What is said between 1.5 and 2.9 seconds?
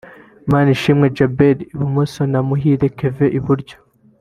(ibumoso) na Muhire